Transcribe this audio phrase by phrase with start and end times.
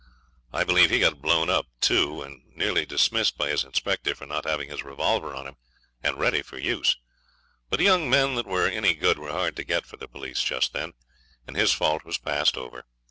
[0.51, 4.45] I believe he got blown up, too, and nearly dismissed by his inspector for not
[4.45, 5.57] having his revolver on him
[6.01, 6.97] and ready for use.
[7.69, 10.73] But young men that were any good were hard to get for the police just
[10.73, 10.93] then,
[11.45, 12.85] and his fault was passed over.